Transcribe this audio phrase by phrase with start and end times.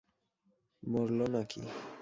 [0.83, 1.61] মরল না কি?